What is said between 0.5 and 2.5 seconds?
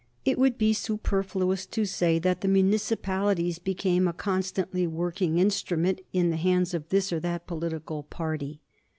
be superfluous to say that the